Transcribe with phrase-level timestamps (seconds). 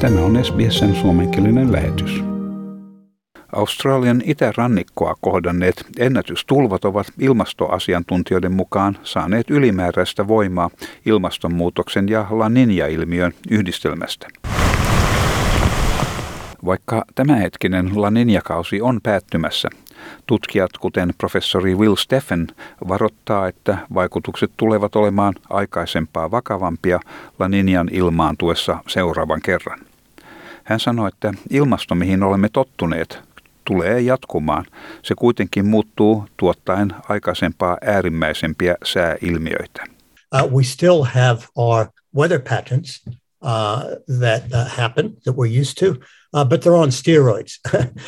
[0.00, 2.24] Tämä on SBSn suomenkielinen lähetys.
[3.52, 10.70] Australian itärannikkoa kohdanneet ennätystulvat ovat ilmastoasiantuntijoiden mukaan saaneet ylimääräistä voimaa
[11.06, 14.28] ilmastonmuutoksen ja La Niña-ilmiön yhdistelmästä.
[16.64, 19.68] Vaikka tämänhetkinen La Niña-kausi on päättymässä,
[20.26, 22.46] tutkijat kuten professori Will Steffen
[22.88, 27.00] varoittaa, että vaikutukset tulevat olemaan aikaisempaa vakavampia
[27.38, 29.78] La Niñan ilmaantuessa seuraavan kerran.
[30.64, 33.20] Hän sanoi, että ilmasto, mihin olemme tottuneet,
[33.64, 34.64] tulee jatkumaan.
[35.02, 39.84] Se kuitenkin muuttuu tuottaen aikaisempaa äärimmäisempiä sääilmiöitä.
[40.34, 43.04] Uh, we still have our weather patterns
[43.44, 46.00] uh, that uh, happen that we're used to,
[46.32, 47.58] uh, but they're on steroids,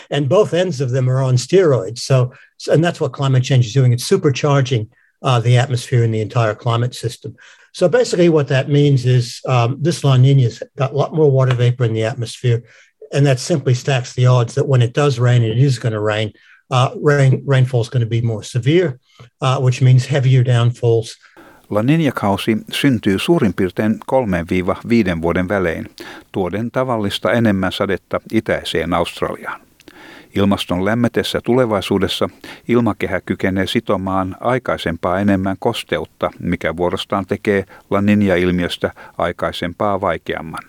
[0.10, 1.98] and both ends of them are on steroids.
[1.98, 2.32] So,
[2.70, 3.92] and that's what climate change is doing.
[3.92, 4.88] It's supercharging
[5.22, 7.36] uh, the atmosphere and the entire climate system.
[7.72, 11.54] So basically, what that means is um, this La Nina's got a lot more water
[11.54, 12.62] vapor in the atmosphere,
[13.12, 16.00] and that simply stacks the odds that when it does rain, it is going to
[16.00, 16.32] rain,
[16.70, 19.00] uh, rain rainfall is going to be more severe,
[19.40, 21.16] uh, which means heavier downfalls.
[21.70, 24.00] La Niña-kausi syntyy suurin piirtein
[25.16, 25.90] 3-5 vuoden välein,
[26.32, 29.60] tuoden tavallista enemmän sadetta itäiseen Australiaan.
[30.34, 32.28] Ilmaston lämmetessä tulevaisuudessa
[32.68, 40.62] ilmakehä kykenee sitomaan aikaisempaa enemmän kosteutta, mikä vuorostaan tekee La Niña-ilmiöstä aikaisempaa vaikeamman.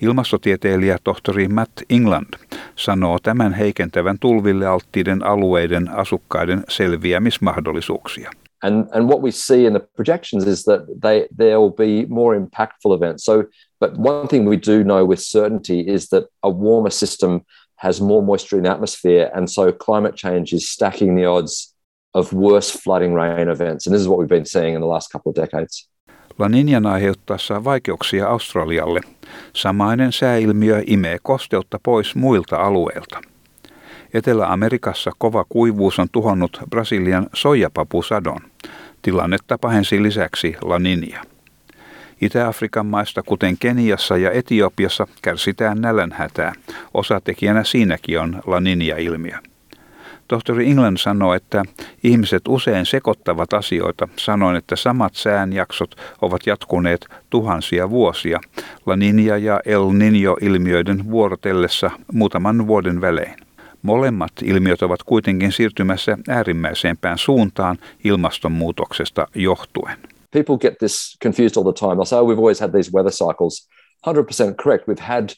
[0.00, 2.34] Ilmastotieteilijä tohtori Matt England
[2.76, 8.30] sanoo tämän heikentävän tulville alttiiden alueiden asukkaiden selviämismahdollisuuksia.
[8.62, 12.38] And and what we see in the projections is that they there will be more
[12.38, 13.24] impactful events.
[13.24, 13.46] So,
[13.80, 17.44] but one thing we do know with certainty is that a warmer system
[17.76, 21.74] has more moisture in the atmosphere, and so climate change is stacking the odds
[22.14, 23.86] of worse flooding rain events.
[23.86, 25.88] And this is what we've been seeing in the last couple of decades.
[26.38, 29.00] La Niñan aiheuttaessa vaikeuksia Australialle,
[29.52, 33.20] samainen sääilmiö imee kosteutta pois muilta alueilta.
[34.14, 38.40] Etelä-Amerikassa kova kuivuus on tuhonnut Brasilian soijapapusadon.
[39.02, 40.80] Tilannetta pahensi lisäksi La.
[42.20, 46.52] Itä-Afrikan maista, kuten Keniassa ja Etiopiassa, kärsitään nälänhätää.
[46.94, 49.38] Osatekijänä siinäkin on La Niña-ilmiö.
[50.28, 51.64] Tohtori England sanoo, että
[52.02, 58.40] ihmiset usein sekoittavat asioita, sanoen, että samat säänjaksot ovat jatkuneet tuhansia vuosia
[58.86, 63.39] La Niña ja El Niño-ilmiöiden vuorotellessa muutaman vuoden välein.
[63.82, 69.98] Molemmat ilmiöt ovat kuitenkin siirtymässä äärimmäisempään suuntaan ilmastonmuutoksesta johtuen.
[70.30, 71.94] People get this confused all the time.
[71.94, 73.68] They'll say, oh, we've always had these weather cycles.
[74.06, 74.88] 100% correct.
[74.88, 75.28] We've had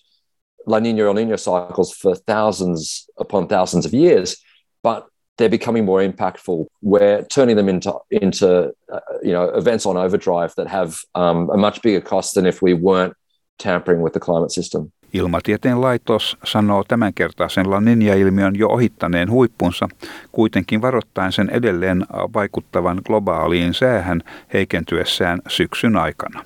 [0.67, 4.37] La Nina or Nino cycles for thousands upon thousands of years,
[4.83, 5.07] but
[5.39, 6.67] they're becoming more impactful.
[6.83, 11.57] We're turning them into into uh, you know events on overdrive that have um, a
[11.57, 13.15] much bigger cost than if we weren't
[13.59, 14.93] tampering with the climate system.
[15.13, 19.89] Ilmatieteen laitos sanoo tämänkertaisen La Niña-ilmiön jo ohittaneen huippunsa,
[20.33, 26.45] kuitenkin varoittaen sen edelleen vaikuttavan globaaliin säähän heikentyessään syksyn aikana.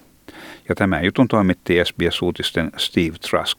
[0.68, 3.58] Ja tämän jutun toimitti SBS-uutisten Steve Trusk.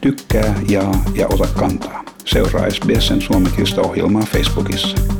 [0.00, 2.04] Tykkää, jaa ja ota kantaa.
[2.24, 5.13] Seuraa SBSn suomenkielistä ohjelmaa Facebookissa.